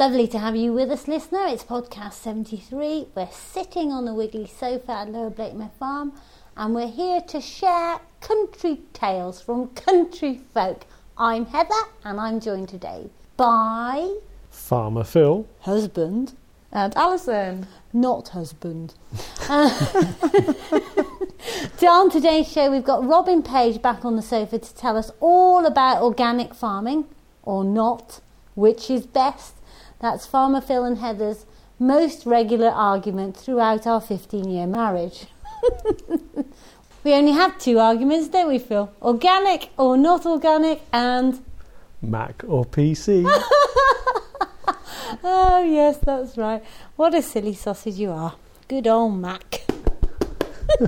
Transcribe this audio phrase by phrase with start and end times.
[0.00, 1.44] Lovely to have you with us, listener.
[1.48, 3.08] It's podcast 73.
[3.14, 6.14] We're sitting on the wiggly sofa at Lower Blakemere Farm
[6.56, 10.86] and we're here to share country tales from country folk.
[11.18, 14.16] I'm Heather and I'm joined today by
[14.48, 15.46] Farmer Phil.
[15.60, 16.32] husband,
[16.72, 17.66] And Alison.
[17.92, 18.94] not husband.
[21.76, 25.10] So on today's show, we've got Robin Page back on the sofa to tell us
[25.20, 27.06] all about organic farming
[27.42, 28.20] or not,
[28.54, 29.54] which is best.
[30.00, 31.46] That's Farmer Phil and Heather's
[31.78, 35.26] most regular argument throughout our 15 year marriage.
[37.04, 38.90] we only have two arguments, don't we, Phil?
[39.02, 41.44] Organic or not organic, and
[42.02, 43.24] Mac or PC.
[45.24, 46.64] oh, yes, that's right.
[46.96, 48.34] What a silly sausage you are.
[48.68, 49.62] Good old Mac.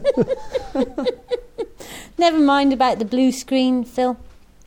[2.18, 4.16] Never mind about the blue screen, Phil.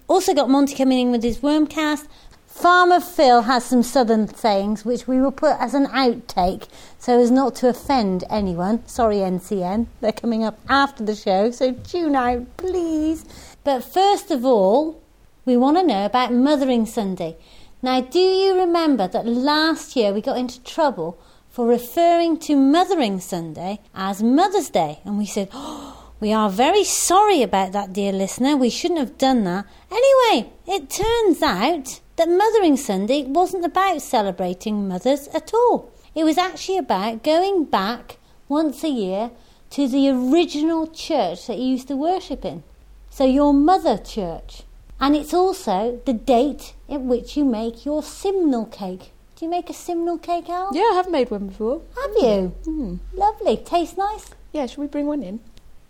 [0.08, 2.08] Also got Monty coming in with his wormcast.
[2.56, 7.30] Farmer Phil has some southern sayings which we will put as an outtake so as
[7.30, 8.88] not to offend anyone.
[8.88, 9.88] Sorry, NCN.
[10.00, 13.26] They're coming up after the show, so tune out, please.
[13.66, 15.02] But first of all,
[15.44, 17.36] we want to know about Mothering Sunday.
[17.82, 23.20] Now, do you remember that last year we got into trouble for referring to Mothering
[23.20, 25.02] Sunday as Mother's Day?
[25.04, 28.56] And we said, oh, we are very sorry about that, dear listener.
[28.56, 29.66] We shouldn't have done that.
[29.92, 35.92] Anyway, it turns out that Mothering Sunday wasn't about celebrating mothers at all.
[36.14, 39.32] It was actually about going back once a year
[39.72, 42.64] to the original church that you used to worship in.
[43.10, 44.64] So, your mother church.
[45.00, 49.12] And it's also the date at which you make your simnel cake.
[49.36, 50.70] Do you make a simnel cake, Al?
[50.74, 51.82] Yeah, I have made one before.
[52.02, 52.48] Have you?
[52.64, 52.96] Hmm.
[53.14, 53.58] Lovely.
[53.58, 54.30] Tastes nice?
[54.54, 55.42] Yeah, should we bring one in?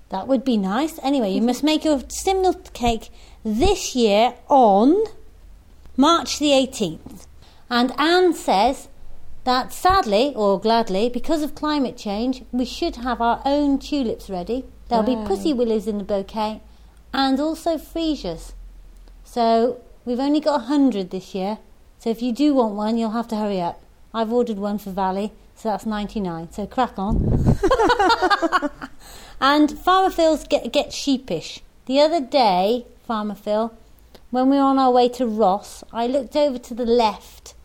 [0.10, 1.00] That would be nice.
[1.04, 3.10] Anyway, you must make your simnel cake
[3.44, 5.04] this year on
[5.98, 7.26] March the 18th.
[7.70, 8.88] And Anne says
[9.44, 14.66] that sadly or gladly, because of climate change, we should have our own tulips ready.
[14.90, 15.24] There'll Wow.
[15.24, 16.62] be pussy willows in the bouquet
[17.14, 18.54] and also freesias.
[19.24, 21.60] So we've only got a hundred this year.
[22.00, 23.82] So if you do want one, you'll have to hurry up.
[24.14, 26.52] I've ordered one for Valley, so that's 99.
[26.52, 27.58] So crack on.
[29.42, 31.62] And Farmer Phil's get, get sheepish.
[31.88, 33.74] The other day, Farmer Phil,
[34.36, 37.56] when we were on our way to Ross, I looked over to the left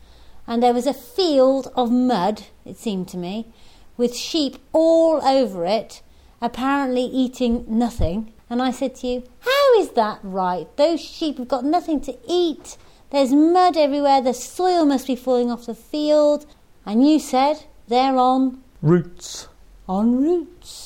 [0.47, 3.53] and there was a field of mud, it seemed to me,
[3.97, 6.01] with sheep all over it,
[6.41, 8.33] apparently eating nothing.
[8.49, 10.67] And I said to you, How is that right?
[10.77, 12.77] Those sheep have got nothing to eat.
[13.11, 14.21] There's mud everywhere.
[14.23, 16.47] The soil must be falling off the field.
[16.87, 19.49] And you said, They're on Roots.
[19.89, 20.80] on roots.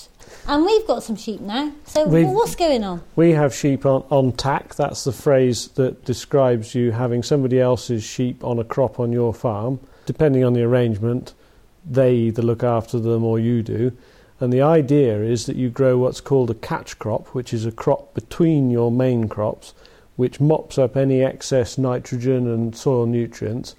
[0.46, 1.72] And we've got some sheep now.
[1.86, 3.02] So We've- what's going on?
[3.16, 4.74] We have sheep on, on tack.
[4.74, 9.32] That's the phrase that describes you having somebody else's sheep on a crop on your
[9.32, 9.80] farm.
[10.06, 11.32] Depending on the arrangement,
[11.88, 13.92] they either look after them or you do.
[14.40, 17.72] And the idea is that you grow what's called a catch crop, which is a
[17.72, 19.72] crop between your main crops,
[20.16, 23.74] which mops up any excess nitrogen and soil nutrients,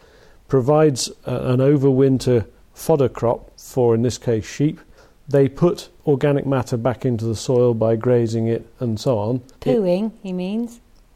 [0.48, 4.80] provides a, an overwinter fodder crop for, in this case, sheep.
[5.28, 9.42] They put organic matter back into the soil by grazing it and so on.
[9.66, 10.80] It- he means.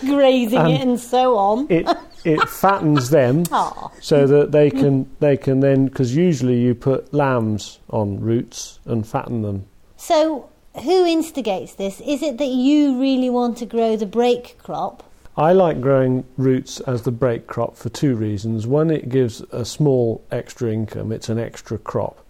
[0.00, 1.66] Grazing Um, it and so on.
[1.70, 1.86] it
[2.24, 7.12] it fattens them Ah, so that they can they can then because usually you put
[7.14, 9.66] lambs on roots and fatten them.
[9.96, 10.48] so
[10.82, 12.00] who instigates this?
[12.02, 15.02] Is it that you really want to grow the break crop?
[15.36, 18.66] I like growing roots as the break crop for two reasons.
[18.66, 21.12] One, it gives a small extra income.
[21.12, 22.22] It's an extra crop.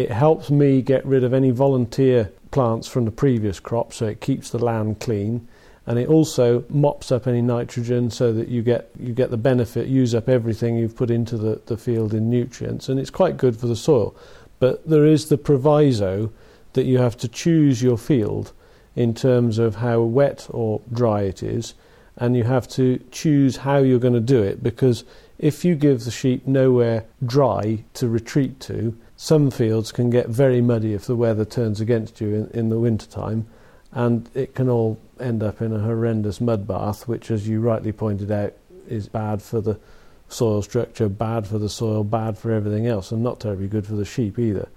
[0.00, 4.22] It helps me get rid of any volunteer plants from the previous crop, so it
[4.22, 5.46] keeps the land clean.
[5.84, 9.88] And it also mops up any nitrogen so that you get you get the benefit,
[9.88, 13.58] use up everything you've put into the, the field in nutrients, and it's quite good
[13.58, 14.16] for the soil.
[14.58, 16.32] But there is the proviso
[16.72, 18.54] that you have to choose your field
[18.96, 21.74] in terms of how wet or dry it is,
[22.16, 25.04] and you have to choose how you're going to do it because
[25.40, 30.60] if you give the sheep nowhere dry to retreat to, some fields can get very
[30.60, 33.46] muddy if the weather turns against you in, in the winter time,
[33.90, 37.90] and it can all end up in a horrendous mud bath, which, as you rightly
[37.90, 38.52] pointed out,
[38.86, 39.80] is bad for the
[40.28, 43.94] soil structure, bad for the soil, bad for everything else, and not terribly good for
[43.94, 44.68] the sheep either.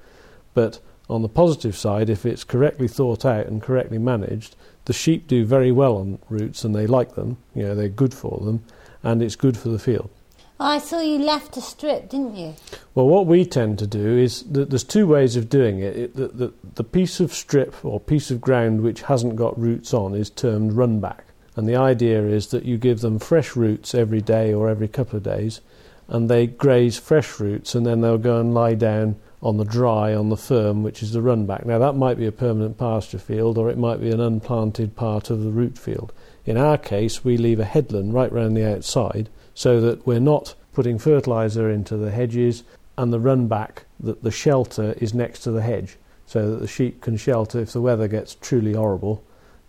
[0.54, 0.80] But
[1.10, 4.56] on the positive side, if it's correctly thought out and correctly managed,
[4.86, 7.36] the sheep do very well on roots and they like them.
[7.54, 8.63] You know, they're good for them,
[9.04, 10.10] and it's good for the field.
[10.59, 12.53] Oh, I saw you left a strip, didn't you?
[12.94, 15.97] Well, what we tend to do is that there's two ways of doing it.
[15.97, 19.94] it the, the, the piece of strip or piece of ground which hasn't got roots
[19.94, 21.25] on is termed run back.
[21.55, 25.17] And the idea is that you give them fresh roots every day or every couple
[25.17, 25.61] of days,
[26.07, 30.13] and they graze fresh roots and then they'll go and lie down on the dry,
[30.13, 31.65] on the firm, which is the run back.
[31.65, 35.29] Now, that might be a permanent pasture field or it might be an unplanted part
[35.29, 36.13] of the root field.
[36.45, 40.55] In our case, we leave a headland right round the outside so that we're not
[40.73, 42.63] putting fertiliser into the hedges
[42.97, 46.67] and the run back, that the shelter is next to the hedge so that the
[46.67, 49.23] sheep can shelter if the weather gets truly horrible.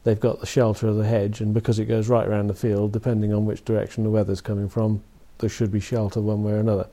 [0.04, 2.92] They've got the shelter of the hedge, and because it goes right around the field,
[2.92, 5.02] depending on which direction the weather's coming from,
[5.38, 6.86] there should be shelter one way or another.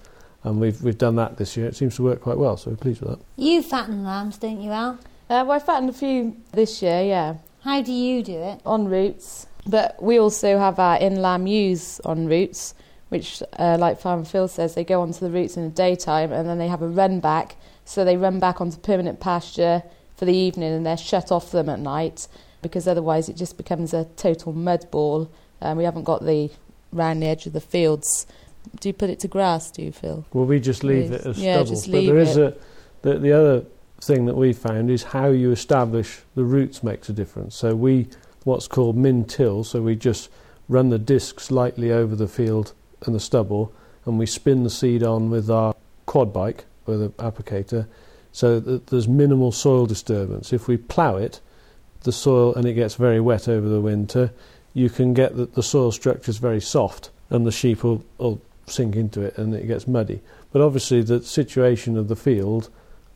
[0.43, 1.67] And we've we've done that this year.
[1.67, 3.19] It seems to work quite well, so we're pleased with that.
[3.35, 4.91] You fatten lambs, don't you, Al?
[5.29, 8.61] Uh, well, I fattened a few this year, yeah, How do you do it?
[8.65, 9.45] on roots.
[9.65, 12.73] But we also have our in lamb ewes on roots,
[13.09, 16.47] which, uh, like Farmer Phil says, they go onto the roots in the daytime and
[16.47, 17.57] then they have a run back.
[17.85, 19.83] So they run back onto permanent pasture
[20.15, 22.27] for the evening and they're shut off them at night
[22.61, 25.29] because otherwise it just becomes a total mud ball.
[25.59, 26.49] And we haven't got the
[26.91, 28.25] round the edge of the fields.
[28.79, 30.25] Do you put it to grass, do you, Phil?
[30.33, 31.69] Well, we just leave it as Yeah, stubble.
[31.69, 32.55] just but leave there is a
[33.01, 33.65] the, the other
[33.99, 37.55] thing that we found is how you establish the roots makes a difference.
[37.55, 38.07] So we
[38.43, 39.63] what's called min till.
[39.63, 40.29] So we just
[40.67, 42.73] run the discs lightly over the field
[43.05, 43.73] and the stubble,
[44.05, 47.87] and we spin the seed on with our quad bike with an applicator,
[48.31, 50.53] so that there's minimal soil disturbance.
[50.53, 51.41] If we plough it,
[52.03, 54.31] the soil and it gets very wet over the winter,
[54.73, 58.41] you can get that the soil structure is very soft, and the sheep will, will
[58.65, 60.21] sink into it, and it gets muddy.
[60.51, 62.69] But obviously, the situation of the field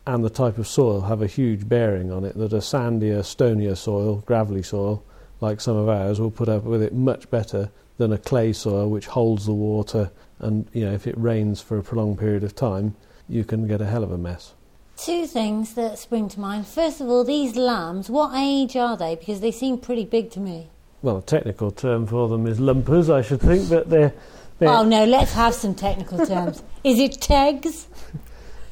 [0.05, 2.37] and the type of soil have a huge bearing on it.
[2.37, 5.03] That a sandier, stonier soil, gravelly soil,
[5.41, 8.89] like some of ours, will put up with it much better than a clay soil
[8.89, 10.11] which holds the water.
[10.39, 12.95] And you know, if it rains for a prolonged period of time,
[13.27, 14.53] you can get a hell of a mess.
[14.97, 16.67] Two things that spring to mind.
[16.67, 19.15] First of all, these lambs, what age are they?
[19.15, 20.69] Because they seem pretty big to me.
[21.01, 24.13] Well, a technical term for them is lumpers, I should think, but they're.
[24.57, 26.63] they're Oh no, let's have some technical terms.
[26.83, 27.87] Is it tegs?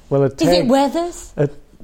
[0.09, 1.33] well, a Is it weathers?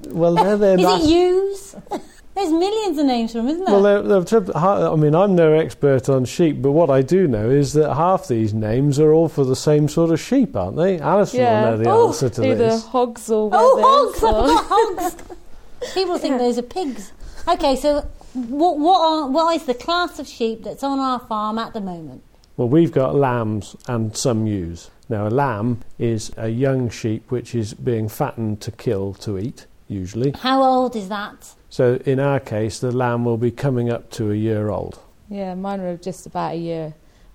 [0.07, 1.75] well, they're, they're Is it ewes?
[2.39, 3.73] There's millions of names for them, isn't there?
[3.81, 7.49] Well, they're, they're, I mean, I'm no expert on sheep, but what I do know
[7.49, 10.99] is that half these names are all for the same sort of sheep, aren't they?
[10.99, 11.71] Alison Yeah.
[11.71, 12.85] will know the Oh, answer to oh, Either this.
[12.85, 14.23] hogs or oh, hogs!
[14.23, 15.15] I've or- got hogs.
[15.93, 17.11] People think those are pigs.
[17.45, 21.57] Okay, so what what are what is the class of sheep that's on our farm
[21.59, 22.23] at the moment?
[22.55, 24.91] Well, we've got lambs and some ewes.
[25.09, 29.65] Now, a lamb is a young sheep which is being fattened to kill to eat,
[29.89, 30.31] usually.
[30.31, 31.55] How old is that?
[31.69, 34.99] So, in our case, the lamb will be coming up to a year old.
[35.29, 36.93] Yeah, mine were just about a year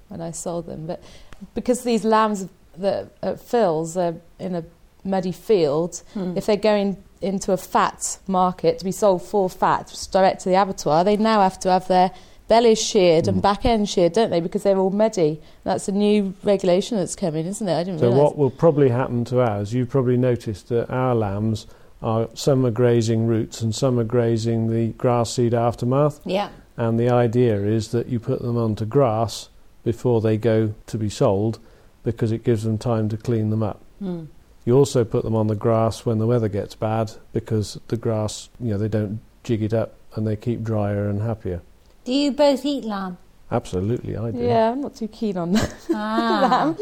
[0.08, 0.86] when I sold them.
[0.86, 1.02] But
[1.54, 4.64] because these lambs that at Phil's are in a
[5.04, 6.36] muddy field, Hmm.
[6.36, 10.48] if they're going into a fat market to be sold for fat just direct to
[10.48, 12.10] the abattoir, they now have to have their
[12.48, 13.28] bellies sheared Mm.
[13.28, 14.40] and back end sheared, don't they?
[14.40, 15.40] Because they're all muddy.
[15.62, 17.74] That's a new regulation that's coming, isn't it?
[17.78, 18.22] I didn't So, realise.
[18.22, 21.66] what will probably happen to ours, you've probably noticed that our lambs
[22.02, 26.20] are some are grazing roots and some are grazing the grass seed aftermath.
[26.24, 26.50] Yeah.
[26.76, 29.48] And the idea is that you put them onto grass
[29.84, 31.58] before they go to be sold
[32.02, 33.80] because it gives them time to clean them up.
[33.98, 34.24] Hmm.
[34.64, 38.48] You also put them on the grass when the weather gets bad because the grass,
[38.58, 41.60] you know, they don't jig it up and they keep drier and happier.
[42.04, 43.18] Do you both eat lamb?
[43.50, 44.38] Absolutely, I do.
[44.38, 45.74] Yeah, I'm not too keen on that.
[45.94, 46.74] Ah.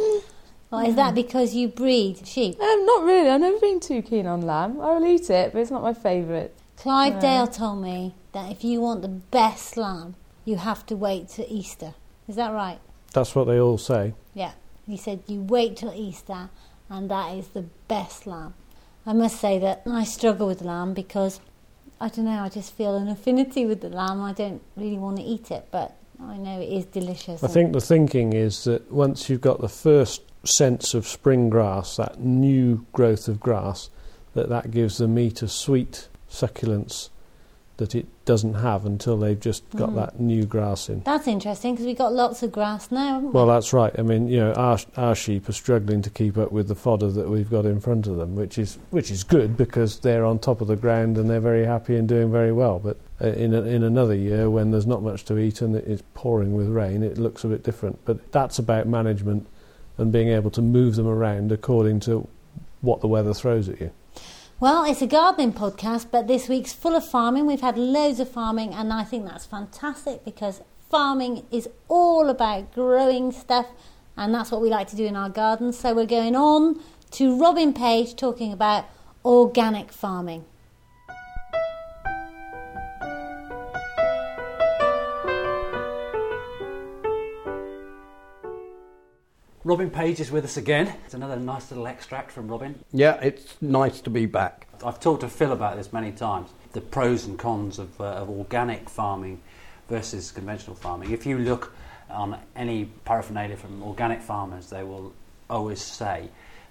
[0.72, 2.58] Well, is that because you breed sheep?
[2.60, 3.28] um, not really.
[3.28, 4.80] I've never been too keen on lamb.
[4.80, 6.52] I'll eat it, but it's not my favourite.
[6.76, 7.20] Clive Yeah.
[7.20, 10.14] Dale told me that if you want the best lamb,
[10.44, 11.94] you have to wait till Easter.
[12.26, 12.78] Is that right?
[13.12, 14.14] That's what they all say.
[14.34, 14.52] Yeah.
[14.86, 16.48] He said you wait till Easter,
[16.88, 18.54] and that is the best lamb.
[19.04, 21.40] I must say that I struggle with lamb because
[22.00, 22.40] I don't know.
[22.40, 24.22] I just feel an affinity with the lamb.
[24.22, 27.44] I don't really want to eat it, but I know it is delicious.
[27.44, 31.96] I think the thinking is that once you've got the first sense of spring grass,
[31.96, 33.90] that new growth of grass,
[34.34, 37.10] that that gives the meat a sweet succulence
[37.78, 39.94] that it doesn't have until they've just got Mhm.
[39.96, 41.00] that new grass in.
[41.04, 43.14] that's interesting because we've got lots of grass now.
[43.14, 43.32] Haven't we?
[43.32, 43.92] Well, that's right.
[43.98, 47.10] I mean, you know, our our sheep are struggling to keep up with the fodder
[47.10, 50.38] that we've got in front of them, which is which is good because they're on
[50.38, 52.78] top of the ground and they're very happy and doing very well.
[52.78, 56.02] But uh, in a, in another year, when there's not much to eat and it's
[56.14, 57.98] pouring with rain, it looks a bit different.
[58.04, 59.46] But that's about management
[59.98, 62.28] and being able to move them around according to
[62.80, 63.92] what the weather throws at you.
[64.60, 67.46] Well, it's a gardening podcast, but this week's full of farming.
[67.46, 72.72] We've had loads of farming, and I think that's fantastic because farming is all about
[72.72, 73.66] growing stuff,
[74.16, 75.78] and that's what we like to do in our gardens.
[75.78, 76.80] So we're going on
[77.12, 78.84] to Robin Page talking about
[79.24, 80.44] organic farming.
[89.64, 90.92] Robin Page is with us again.
[91.04, 92.84] It's another nice little extract from Robin.
[92.92, 94.66] Yeah, it's nice to be back.
[94.84, 98.28] I've talked to Phil about this many times the pros and cons of, uh, of
[98.28, 99.40] organic farming
[99.88, 101.12] versus conventional farming.
[101.12, 101.72] If you look
[102.10, 105.12] on any paraphernalia from organic farmers, they will
[105.48, 106.28] always say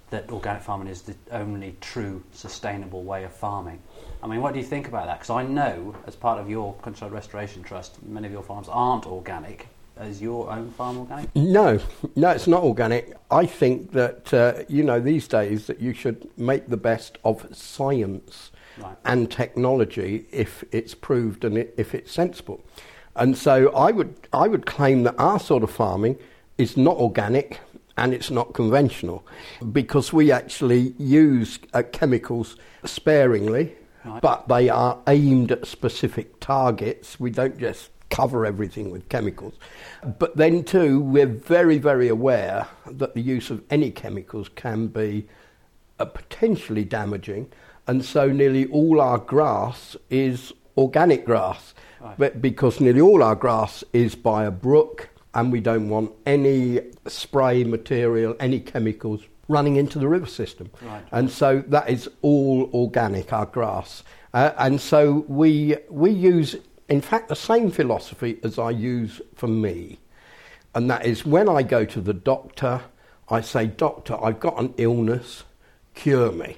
[0.10, 3.82] that organic farming is the only true sustainable way of farming.
[4.22, 5.20] I mean, what do you think about that?
[5.20, 9.06] Because I know, as part of your Countryside Restoration Trust, many of your farms aren't
[9.06, 9.70] organic.
[10.00, 11.36] Is your own farm organic?
[11.36, 11.80] No,
[12.16, 13.14] no, it's not organic.
[13.30, 17.46] I think that uh, you know these days that you should make the best of
[17.56, 18.96] science Right.
[19.04, 22.64] and technology if it's proved and if it's sensible.
[23.18, 26.18] And so I would I would claim that our sort of farming
[26.58, 27.60] is not organic
[27.98, 29.28] and it's not conventional
[29.74, 32.56] because we actually use uh, chemicals
[32.86, 34.22] sparingly, Right.
[34.22, 37.20] but they are aimed at specific targets.
[37.20, 39.56] We don't just cover everything with chemicals.
[40.20, 45.28] But then, too, we're very, very aware that the use of any chemicals can be
[46.00, 47.52] uh, potentially damaging,
[47.88, 52.18] and so nearly all our grass is organic grass, Right.
[52.18, 56.82] but because nearly all our grass is by a brook, and we don't want any
[57.08, 60.70] spray material, any chemicals running into the river system.
[60.82, 61.04] Right.
[61.12, 64.04] And so that is all organic, our grass.
[64.34, 66.56] Uh, and so we, we use,
[66.92, 69.98] in fact, the same philosophy as I use for me.
[70.76, 72.82] And that is when I go to the doctor,
[73.30, 75.46] I say, Doctor, I've got an illness,
[75.96, 76.58] cure me.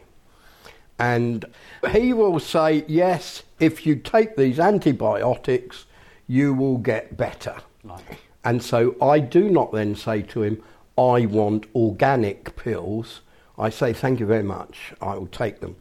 [0.98, 1.46] And
[1.92, 5.86] he will say, Yes, if you take these antibiotics,
[6.28, 7.58] you will get better.
[7.84, 8.02] Right.
[8.44, 10.64] And so I do not then say to him,
[10.98, 13.22] I want organic pills.
[13.58, 15.76] I say, thank you very much, I will take them.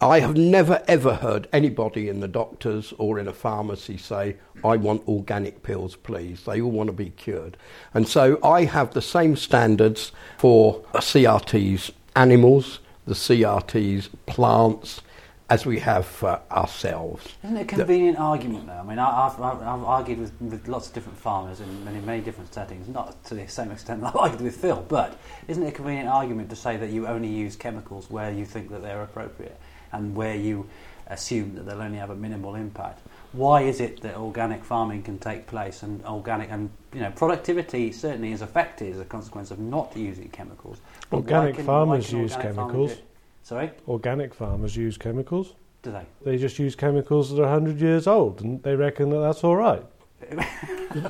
[0.00, 4.76] I have never ever heard anybody in the doctors or in a pharmacy say, I
[4.76, 6.44] want organic pills, please.
[6.44, 7.56] They all want to be cured.
[7.94, 15.00] And so I have the same standards for CRT's animals, the CRT's plants,
[15.48, 17.28] as we have for ourselves.
[17.42, 18.72] Isn't it a convenient argument, though?
[18.74, 22.52] I mean, I, I've argued with, with lots of different farmers in many, many different
[22.52, 25.72] settings, not to the same extent that I've argued with Phil, but isn't it a
[25.72, 29.58] convenient argument to say that you only use chemicals where you think that they're appropriate
[29.96, 30.66] and where you
[31.08, 33.00] assume that they'll only have a minimal impact?
[33.32, 37.92] Why is it that organic farming can take place and organic and you know productivity
[37.92, 40.78] certainly is affected as a consequence of not using chemicals?
[41.10, 42.92] But Organic can- farmers can use chemicals.
[42.92, 43.04] it?
[43.42, 45.54] Sorry, Organic farmers use chemicals.
[45.82, 46.04] do they?
[46.24, 49.56] They just use chemicals that are 100 years old and they reckon that that's all
[49.56, 49.84] right.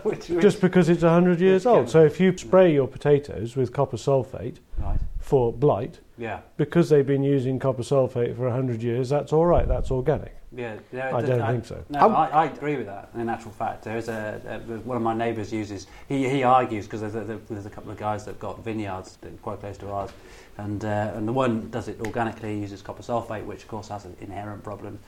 [0.03, 1.89] Which, which, Just because it's 100 years old.
[1.89, 6.41] So if you spray your potatoes with copper sulfate right, for blight, yeah.
[6.57, 9.67] because they've been using copper sulfate for 100 years, that's all right.
[9.67, 10.37] That's organic.
[10.57, 11.85] Yeah, I don't think so.
[11.91, 13.11] No, Um, I, I agree with that.
[13.15, 15.87] In actual fact, there is a, a one of my neighbours uses.
[16.09, 19.61] He, he argues because there's a, there's a couple of guys that've got vineyards quite
[19.61, 20.11] close to ours,
[20.57, 24.07] and uh, and the one does it organically, uses copper sulfate, which of course has
[24.07, 24.99] an inherent problem.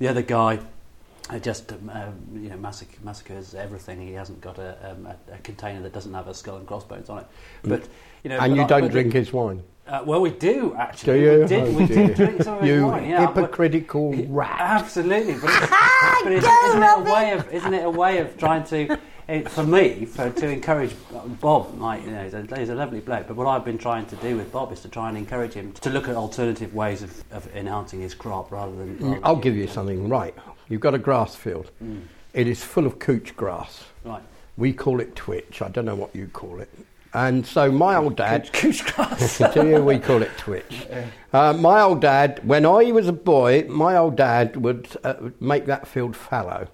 [0.00, 0.58] The other guy.
[1.30, 4.00] Uh, just um, um, you know massacre, massacres everything.
[4.06, 7.08] He hasn't got a, um, a, a container that doesn't have a skull and crossbones
[7.08, 7.26] on it.
[7.62, 7.88] But
[8.24, 9.62] you know, And you I- don't but- drink his wine.
[9.86, 11.14] Uh, well, we do actually.
[11.14, 11.40] Do you?
[11.40, 13.08] We did, Oh, we did drink some of his You wine.
[13.10, 14.56] Yeah, but- hypocritical rat.
[14.60, 15.70] Absolutely, but, it's,
[16.22, 18.96] but it's, isn't it a way of isn't it a way of trying to,
[19.30, 20.94] eh, for me, for to encourage
[21.40, 21.78] Bob?
[21.80, 23.26] Like you know, he's a, he's a lovely bloke.
[23.28, 25.72] But what I've been trying to do with Bob is to try and encourage him
[25.72, 28.98] to look at alternative ways of, of enhancing his crop rather than.
[28.98, 30.34] rather I'll give you something right.
[30.68, 31.70] You've got a grass field.
[31.82, 32.02] Mm,
[32.34, 33.84] It is full of couch grass.
[34.04, 34.22] right.
[34.56, 35.62] We call it twitch.
[35.62, 36.68] I don't know what you call it.
[37.14, 39.38] And so my old dad, Goose grass.
[39.54, 40.86] to you we call it twitch.
[41.32, 45.64] Uh, my old dad, when I was a boy, my old dad would uh, make
[45.66, 46.66] that field fallow.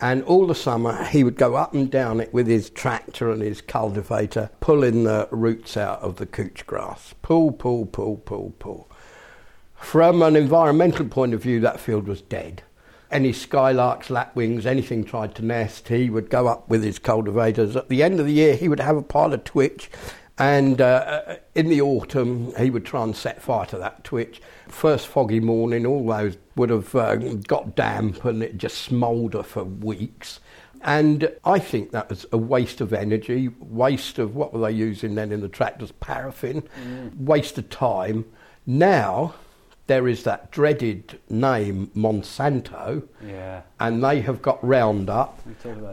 [0.00, 3.42] And all the summer he would go up and down it with his tractor and
[3.42, 7.14] his cultivator, pulling the roots out of the couch grass.
[7.22, 8.88] Pull, pull, pull, pull, pull.
[9.74, 12.62] From an environmental point of view, that field was dead.
[13.10, 17.74] Any skylarks, lapwings, anything tried to nest, he would go up with his cultivators.
[17.74, 19.90] At the end of the year, he would have a pile of twitch,
[20.38, 24.40] and uh, in the autumn, he would try and set fire to that twitch.
[24.68, 29.64] First foggy morning, all those would have uh, got damp and it just smoulder for
[29.64, 30.40] weeks.
[30.82, 35.16] And I think that was a waste of energy, waste of what were they using
[35.16, 35.90] then in the tractors?
[35.92, 36.62] Paraffin,
[37.18, 38.24] waste of time.
[38.64, 39.34] Now,
[39.88, 43.62] there is that dreaded name Monsanto, Yeah.
[43.80, 45.40] and they have got Roundup.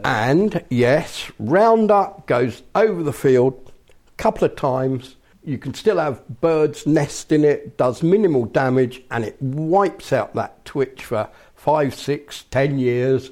[0.04, 3.65] And yes, Roundup goes over the field
[4.16, 5.16] couple of times.
[5.44, 10.34] You can still have birds nest in it, does minimal damage, and it wipes out
[10.34, 13.30] that twitch for five, six, ten years.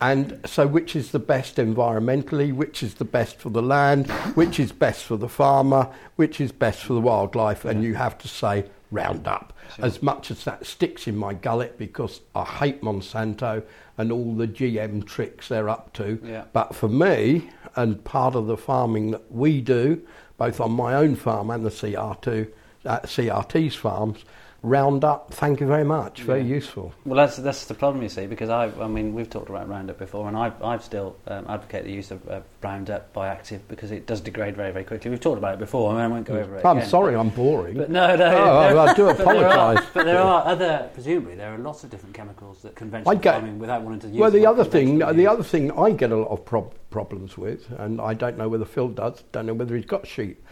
[0.00, 4.60] And so, which is the best environmentally, which is the best for the land, which
[4.60, 8.28] is best for the farmer, which is best for the wildlife, and you have to
[8.28, 9.52] say Roundup.
[9.76, 9.84] Sure.
[9.86, 13.62] As much as that sticks in my gullet because I hate Monsanto
[13.98, 16.20] and all the GM tricks they're up to.
[16.22, 16.44] Yeah.
[16.52, 20.02] But for me, and part of the farming that we do,
[20.36, 22.50] both on my own farm and the CR2,
[22.84, 24.24] uh, CRT's farms,
[24.64, 26.54] Roundup, thank you very much, very Yeah.
[26.54, 26.94] useful.
[27.04, 29.98] Well, that's that's the problem you see because I I mean we've talked about Roundup
[29.98, 34.06] before, and I I've still um, advocate the use of uh, Roundup Biactive because it
[34.06, 35.10] does degrade very very quickly.
[35.10, 36.64] We've talked about it before, and I won't go over it.
[36.64, 37.76] I'm again, sorry, but- I'm boring.
[37.76, 38.24] But no, no.
[38.24, 39.42] Oh, there- I do but there are-
[39.74, 39.90] apologise.
[39.92, 43.58] But there are other, presumably, there are lots of different chemicals that conventional get- farming,
[43.58, 44.16] without wanting to use.
[44.16, 45.26] Well, the other thing, the use.
[45.28, 48.64] other thing I get a lot of prob- problems with, and I don't know whether
[48.64, 50.42] Phil does, don't know whether he's got sheep.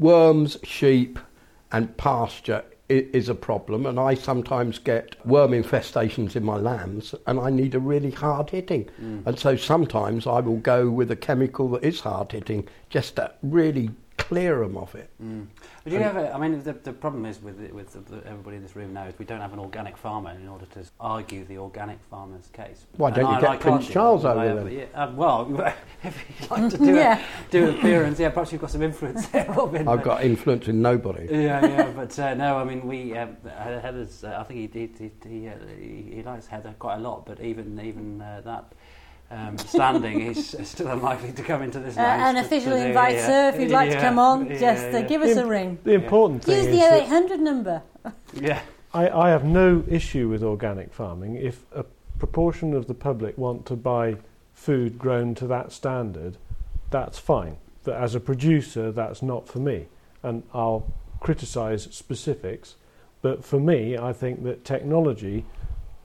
[0.00, 1.20] Worms, sheep,
[1.70, 7.40] and pasture is a problem, and I sometimes get worm infestations in my lambs, and
[7.40, 8.90] I need a really hard hitting.
[9.00, 9.26] Mm.
[9.26, 13.32] And so sometimes I will go with a chemical that is hard hitting just to
[13.42, 15.10] really clear them of it.
[15.22, 15.46] Mm.
[15.82, 18.26] But do you have a, I mean, the, the problem is with, with the, the,
[18.26, 20.84] everybody in this room now is we don't have an organic farmer in order to
[21.00, 22.86] argue the organic farmer's case.
[22.96, 23.88] Why don't you I- get I Prince.
[23.88, 24.72] Charles over have- then?
[24.72, 27.18] Yeah, uh, well, if you'd like to do, Yeah.
[27.48, 29.86] a, do an appearance, yeah, perhaps you've got some influence there, Robin.
[29.88, 31.26] I've got influence in nobody.
[31.30, 34.24] yeah, yeah, but uh, no, I mean, we um, Heather's.
[34.24, 37.26] Uh, I think he he he, he, uh, he he likes Heather quite a lot,
[37.26, 38.72] but even even uh, that.
[39.30, 41.96] Um, standing, he's still unlikely to come into this.
[41.96, 44.46] Uh, lounge and to- to officially invite yeah, her if you'd like to come on.
[44.46, 45.02] yeah, just uh, yeah.
[45.02, 45.78] give us a ring.
[45.82, 47.82] The important thing Use is the that 0800 number.
[48.34, 48.60] Yeah,
[48.92, 51.84] I, I have no issue with organic farming if a
[52.18, 54.16] proportion of the public want to buy
[54.52, 56.36] food grown to that standard.
[56.90, 57.56] That's fine.
[57.82, 59.88] But as a producer, that's not for me,
[60.22, 62.76] and I'll criticise specifics.
[63.20, 65.44] But for me, I think that technology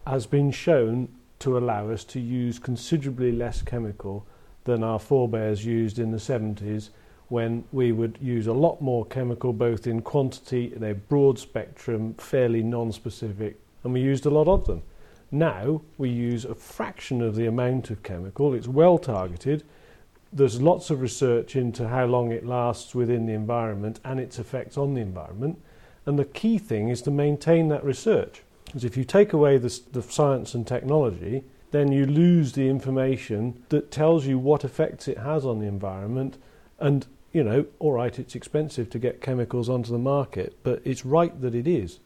[0.08, 4.26] has been shown to allow us to use considerably less chemical
[4.66, 6.90] than our forebears used in the 70s
[7.30, 12.14] when we would use a lot more chemical both in quantity and a broad spectrum,
[12.16, 14.82] fairly non-specific, and we used a lot of them.
[15.32, 18.54] Now we use a fraction of the amount of chemical.
[18.56, 19.64] It's well targeted.
[20.34, 24.78] There's lots of research into how long it lasts within the environment and its effects
[24.78, 25.62] on the environment.
[26.06, 28.42] And the key thing is to maintain that research.
[28.70, 33.64] Because if you take away the, the science and technology, then you lose the information
[33.70, 36.38] that tells you what effects it has on the environment.
[36.78, 41.04] And, you know, all right, it's expensive to get chemicals onto the market, but it's
[41.04, 42.00] right that it is.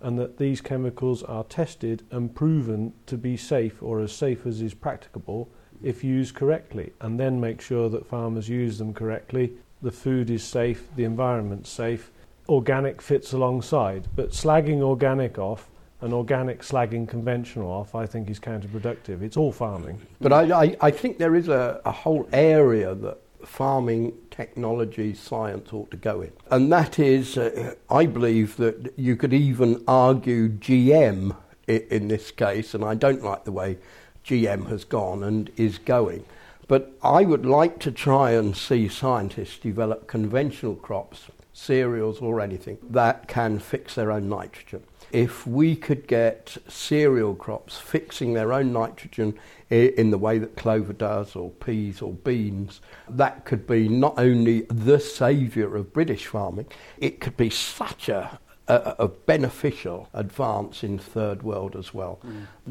[0.00, 4.60] And that these chemicals are tested and proven to be safe or as safe as
[4.60, 5.48] is practicable
[5.84, 6.94] if used correctly.
[7.00, 9.52] And then make sure that farmers use them correctly,
[9.82, 12.10] the food is safe, the environment's safe,
[12.48, 14.08] organic fits alongside.
[14.16, 15.68] But slagging organic off
[16.00, 19.22] and organic slagging conventional off, I think, is counterproductive.
[19.22, 20.00] It's all farming.
[20.20, 25.72] But I, I, I think there is a, a whole area that farming technology science
[25.72, 26.32] ought to go in.
[26.50, 31.34] And that is, uh, I believe that you could even argue GM
[31.68, 33.78] i- in this case, and I don't like the way
[34.24, 36.24] GM has gone and is going.
[36.68, 42.78] But I would like to try and see scientists develop conventional crops, cereals or anything,
[42.90, 44.82] that can fix their own nitrogen.
[45.10, 49.38] If we could get cereal crops fixing their own nitrogen
[49.70, 54.62] in the way that clover does, or peas or beans, that could be not only
[54.62, 56.66] the saviour of British farming,
[56.98, 62.20] it could be such a, a, a beneficial advance in third world as well.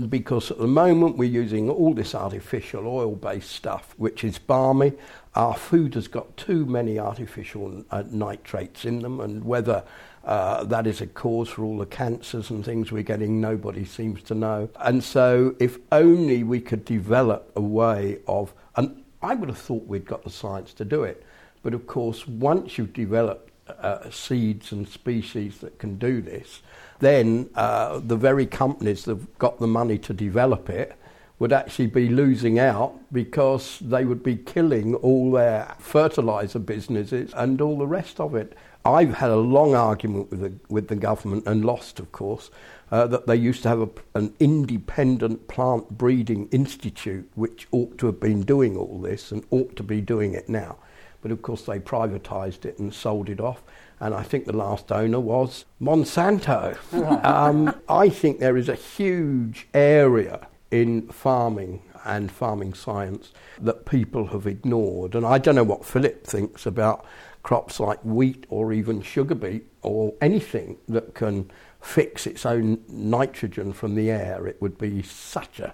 [0.09, 4.93] Because at the moment we're using all this artificial oil based stuff, which is barmy.
[5.35, 9.83] Our food has got too many artificial uh, nitrates in them, and whether
[10.27, 14.21] uh, that is a cause for all the cancers and things we're getting, nobody seems
[14.23, 14.69] to know.
[14.81, 19.87] And so, if only we could develop a way of, and I would have thought
[19.87, 21.25] we'd got the science to do it,
[21.63, 26.61] but of course, once you've developed uh, seeds and species that can do this,
[26.99, 30.93] then uh, the very companies that have got the money to develop it
[31.39, 37.61] would actually be losing out because they would be killing all their fertilizer businesses and
[37.61, 38.57] all the rest of it.
[38.87, 42.49] I've had a long argument with the, with the government and lost, of course,
[42.89, 48.05] uh, that they used to have a, an independent plant breeding institute which ought to
[48.05, 50.77] have been doing all this and ought to be doing it now.
[51.21, 53.61] But of course, they privatised it and sold it off.
[53.99, 56.77] And I think the last owner was Monsanto.
[57.25, 64.27] um, I think there is a huge area in farming and farming science that people
[64.27, 65.15] have ignored.
[65.15, 67.05] And I don't know what Philip thinks about
[67.43, 71.49] crops like wheat or even sugar beet or anything that can
[71.81, 74.47] fix its own nitrogen from the air.
[74.47, 75.73] It would be such a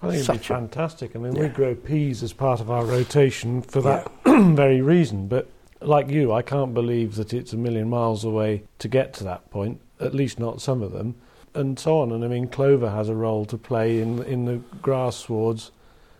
[0.00, 1.16] I think it'd be fantastic.
[1.16, 5.26] I mean, we grow peas as part of our rotation for that very reason.
[5.26, 5.48] But
[5.80, 9.50] like you, I can't believe that it's a million miles away to get to that
[9.50, 9.80] point.
[10.00, 11.16] At least not some of them,
[11.58, 12.12] and so on.
[12.12, 15.70] And I mean, clover has a role to play in in the grass swards.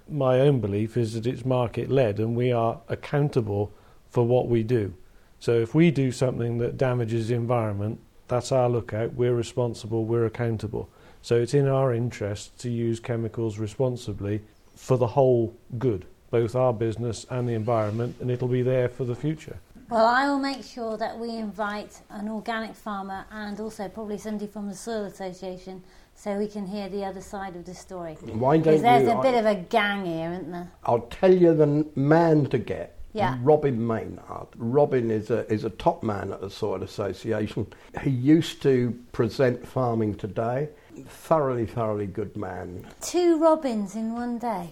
[0.08, 3.72] My own belief is that it's market led, and we are accountable
[4.10, 4.94] for what we do.
[5.38, 9.14] So if we do something that damages the environment, that's our lookout.
[9.14, 10.04] We're responsible.
[10.04, 10.88] We're accountable.
[11.22, 14.40] So it's in our interest to use chemicals responsibly
[14.74, 19.04] for the whole good, both our business and the environment, and it'll be there for
[19.04, 19.58] the future.
[19.90, 24.46] Well, I will make sure that we invite an organic farmer and also probably somebody
[24.46, 25.82] from the Soil Association
[26.14, 28.14] so we can hear the other side of the story.
[28.20, 29.18] Why don't Because there's you?
[29.18, 30.70] a bit of a gang here, isn't there?
[30.84, 32.98] I'll tell you the man to get.
[33.14, 33.38] Yeah.
[33.42, 34.48] Robin Maynard.
[34.56, 37.66] Robin is a is a top man at the Soil Association.
[38.02, 40.68] He used to present Farming Today.
[41.06, 42.86] Thoroughly, thoroughly good man.
[43.00, 44.70] Two robins in one day.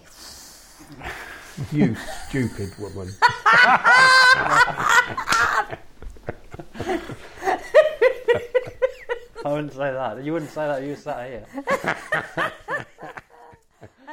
[1.71, 1.95] You
[2.27, 3.09] stupid woman.
[9.45, 10.23] I wouldn't say that.
[10.23, 10.83] You wouldn't say that.
[10.83, 11.45] You sat here.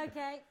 [0.05, 0.41] Okay.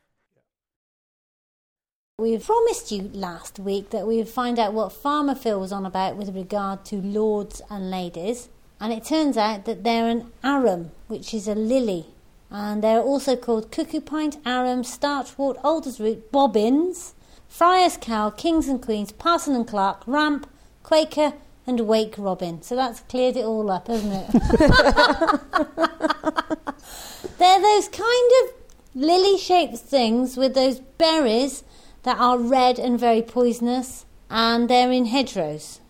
[2.18, 5.84] We promised you last week that we would find out what Farmer Phil was on
[5.84, 8.48] about with regard to lords and ladies.
[8.80, 12.13] And it turns out that they're an arum, which is a lily.
[12.56, 17.14] And they're also called cuckoo pint, arum, starchwort, adder's root, bobbins,
[17.48, 20.48] friar's cowl, kings and queens, parson and clerk, ramp,
[20.84, 21.32] quaker,
[21.66, 22.62] and wake robin.
[22.62, 24.30] So that's cleared it all up, hasn't it?
[27.38, 28.52] They're those kind of
[28.94, 31.64] lily shaped things with those berries
[32.04, 35.80] that are red and very poisonous, and they're in hedgerows.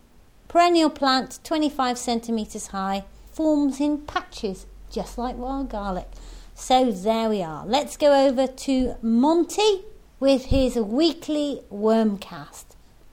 [0.48, 6.08] Perennial plant, 25 centimetres high, forms in patches, just like wild garlic.
[6.54, 7.66] So there we are.
[7.66, 9.82] Let's go over to Monty
[10.20, 12.64] with his weekly wormcast.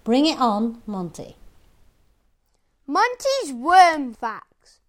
[0.03, 1.35] Bring it on, Monty.
[2.87, 4.79] Monty's Worm Facts.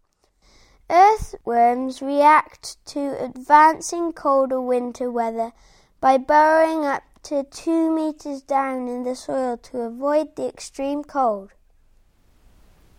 [0.88, 5.53] Earthworms react to advancing colder winter weather
[6.01, 11.51] by burrowing up to two meters down in the soil to avoid the extreme cold.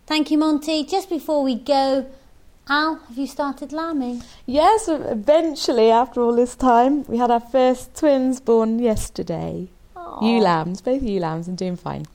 [0.06, 0.84] Thank you, Monty.
[0.84, 2.06] Just before we go,
[2.68, 4.22] Al, have you started lambing?
[4.46, 9.68] Yes, eventually, after all this time, we had our first twins born yesterday.
[10.22, 12.06] Ewe lambs, both ewe lambs, and doing fine.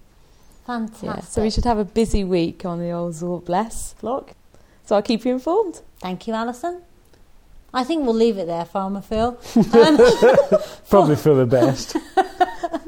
[0.65, 1.03] Fantastic.
[1.07, 4.31] Yeah, so we should have a busy week on the old Zor Bless flock.
[4.85, 5.81] So I'll keep you informed.
[5.99, 6.81] Thank you, Alison.
[7.73, 9.37] I think we'll leave it there, Farmer Phil.
[9.55, 9.97] Um,
[10.89, 11.95] Probably for the best.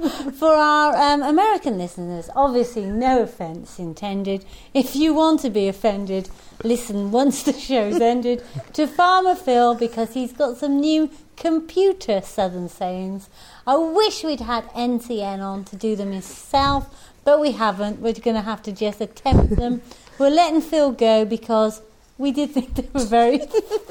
[0.33, 4.43] for our um, American listeners, obviously, no offence intended.
[4.73, 6.29] If you want to be offended,
[6.63, 12.67] listen once the show's ended to Farmer Phil because he's got some new computer Southern
[12.67, 13.29] sayings.
[13.67, 17.99] I wish we'd had NCN on to do them himself, but we haven't.
[17.99, 19.81] We're going to have to just attempt them.
[20.17, 21.81] We're letting Phil go because
[22.17, 23.39] we did think they were very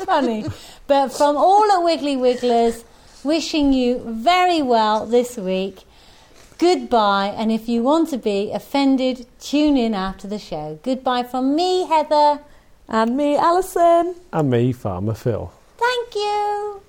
[0.06, 0.46] funny.
[0.88, 2.84] But from all at Wiggly Wigglers,
[3.22, 5.84] wishing you very well this week.
[6.60, 10.78] Goodbye, and if you want to be offended, tune in after the show.
[10.82, 12.40] Goodbye from me, Heather.
[12.86, 14.14] And me, Alison.
[14.30, 15.50] and me, Farmer Phil.
[15.78, 16.82] Thank you.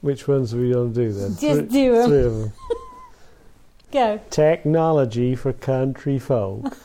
[0.00, 1.30] Which ones are we going to do then?
[1.32, 2.08] Just Three- do 'em.
[2.08, 2.52] Three of them.
[3.92, 4.20] Go.
[4.30, 6.76] Technology for country folk.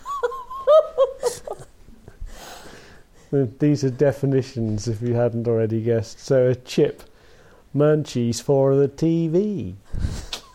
[3.60, 6.20] These are definitions, if you hadn't already guessed.
[6.20, 7.04] So a chip,
[7.76, 9.76] munchies for the TV,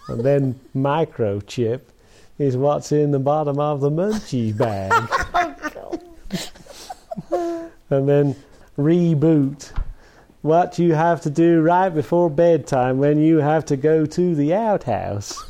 [0.09, 1.83] and then microchip
[2.39, 4.93] is what's in the bottom of the munchies bag.
[7.33, 8.35] Oh, and then
[8.79, 9.71] reboot,
[10.43, 14.55] what you have to do right before bedtime when you have to go to the
[14.55, 15.50] outhouse.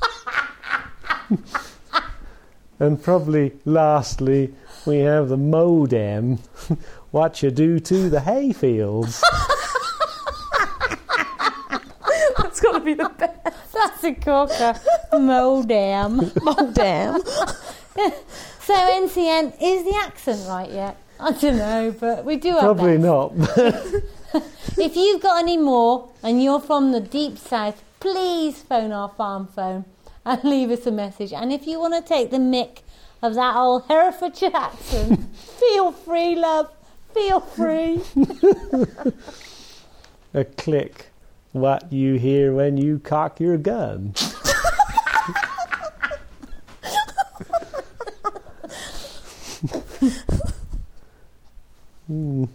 [2.79, 4.55] and probably lastly,
[4.87, 6.39] we have the modem,
[7.11, 9.21] what you do to the hayfields.
[12.39, 13.73] That's got to be the best.
[13.73, 14.75] That's a corker.
[15.13, 16.33] Modem.
[16.43, 17.23] Modem.
[18.61, 20.97] So NCN, is the accent right yet?
[21.19, 23.05] I don't know, but we do our Probably best.
[23.05, 23.33] not.
[24.79, 29.49] If you've got any more and you're from the deep south, please phone our farm
[29.49, 29.85] phone
[30.27, 31.33] and leave us a message.
[31.33, 32.81] And if you want to take the mick
[33.23, 36.71] of that old Herefordshire accent, feel free, love.
[37.15, 38.01] Feel free.
[40.35, 41.07] a click.
[41.53, 44.15] What you hear when you cock your gun.
[52.09, 52.49] mm.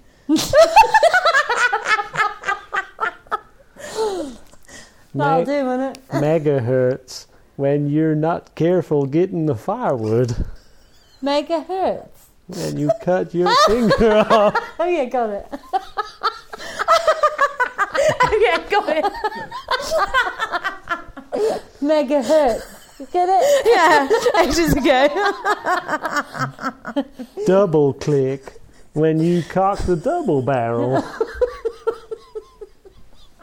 [5.14, 6.08] That'll Me- do, won't it?
[6.10, 10.36] Megahertz when you're not careful getting the firewood
[11.24, 12.08] Megahertz.
[12.56, 14.56] and you cut your finger off.
[14.80, 15.48] Oh yeah, got it.
[18.24, 19.06] oh yeah, got it.
[21.82, 22.72] Megahertz.
[23.00, 23.66] You Get it?
[23.66, 24.08] Yeah,
[24.42, 25.10] ages ago.
[27.46, 28.62] Double click
[28.94, 31.04] when you cock the double barrel.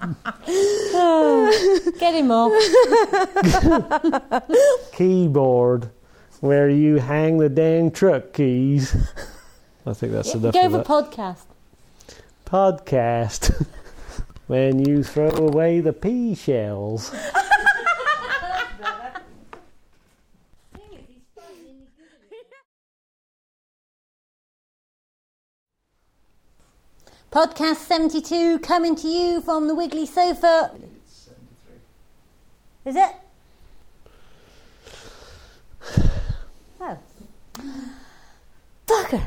[1.99, 2.53] Get him off.
[4.93, 5.91] Keyboard
[6.43, 8.97] where you hang the dang truck keys.
[9.87, 10.87] I think that's enough Go for that.
[10.87, 11.45] podcast.
[12.45, 13.67] Podcast
[14.49, 17.15] when you throw away the pea shells.
[27.33, 30.71] Podcast 72 coming to you from the Wiggly Sofa.
[30.75, 31.31] It's
[32.85, 32.91] 73.
[32.91, 33.17] Is it?
[36.79, 36.99] Oh.
[38.87, 39.23] Fucker!